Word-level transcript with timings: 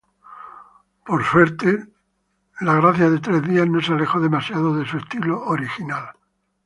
Por 1.05 1.23
suerte, 1.23 1.65
Three 2.57 2.65
Days 2.65 2.81
Grace 3.21 3.65
no 3.69 3.81
se 3.83 3.93
alejó 3.93 4.19
demasiado 4.19 4.75
de 4.75 4.87
su 4.87 4.97
estilo 4.97 5.43
original". 5.45 6.07